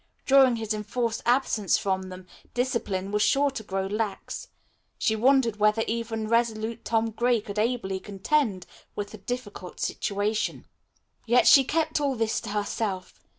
[0.25, 4.47] During his enforced absence from them, discipline was sure to grow lax.
[4.97, 10.65] She wondered whether even resolute Tom Gray could ably contend with the difficult situation.
[11.27, 13.19] Yet she kept all this to herself.